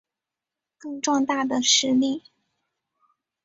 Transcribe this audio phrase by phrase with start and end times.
[0.79, 2.23] 更壮大的实力